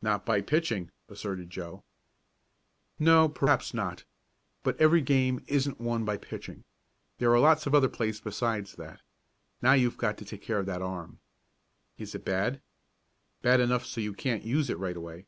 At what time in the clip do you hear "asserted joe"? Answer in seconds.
1.08-1.82